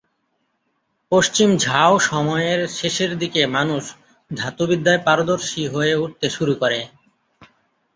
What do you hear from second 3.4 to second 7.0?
মানুষ ধাতুবিদ্যায় পারদর্শী হয়ে উঠতে শুরু করে।